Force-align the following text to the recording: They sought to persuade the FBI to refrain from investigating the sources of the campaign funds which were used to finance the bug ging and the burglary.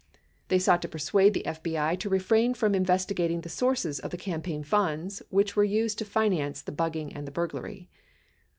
They 0.47 0.57
sought 0.57 0.81
to 0.81 0.87
persuade 0.87 1.35
the 1.35 1.43
FBI 1.45 1.99
to 1.99 2.09
refrain 2.09 2.55
from 2.55 2.73
investigating 2.73 3.41
the 3.41 3.49
sources 3.49 3.99
of 3.99 4.09
the 4.09 4.17
campaign 4.17 4.63
funds 4.63 5.21
which 5.29 5.55
were 5.55 5.63
used 5.63 5.99
to 5.99 6.05
finance 6.05 6.59
the 6.59 6.71
bug 6.71 6.93
ging 6.93 7.13
and 7.13 7.27
the 7.27 7.31
burglary. 7.31 7.87